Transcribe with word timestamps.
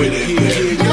with 0.00 0.14
it. 0.14 0.89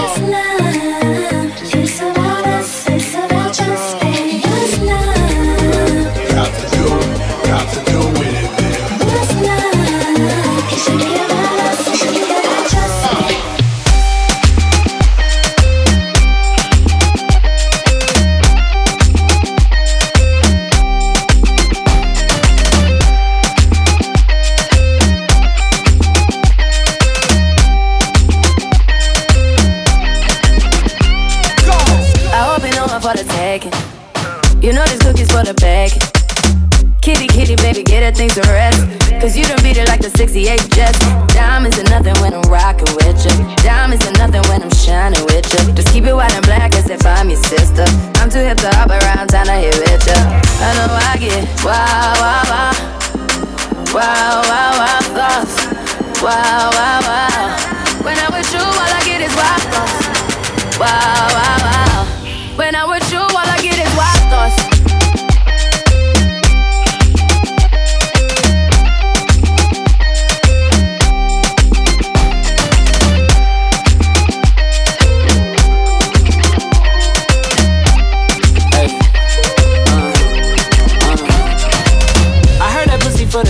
You 34.67 34.73
know 34.73 34.83
this 34.83 34.99
cookie's 34.99 35.31
for 35.31 35.45
the 35.47 35.53
bag. 35.53 35.95
Kitty, 37.01 37.27
kitty, 37.27 37.55
baby, 37.55 37.83
get 37.83 38.03
her 38.03 38.11
things 38.11 38.35
to 38.35 38.41
rest. 38.51 38.83
Cause 39.21 39.31
you 39.37 39.45
done 39.45 39.63
beat 39.63 39.77
it 39.77 39.87
like 39.87 40.01
the 40.01 40.09
68 40.09 40.59
Jets. 40.75 40.99
Diamonds 41.33 41.79
are 41.79 41.87
nothing 41.87 42.19
when 42.19 42.33
I'm 42.33 42.43
riding. 42.51 42.66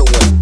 other 0.00 0.12
one. 0.12 0.39